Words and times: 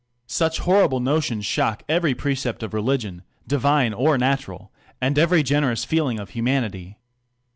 Such 0.25 0.57
horrible 0.57 0.99
notions 0.99 1.45
•^hock 1.45 1.81
every 1.87 2.15
precept 2.15 2.63
of 2.63 2.73
religion, 2.73 3.21
divine 3.45 3.93
or 3.93 4.17
natura, 4.17 4.69
and 4.99 5.15
every 5.19 5.43
crencrous 5.43 5.85
feeling 5.85 6.19
of 6.19 6.31
humanity. 6.31 6.97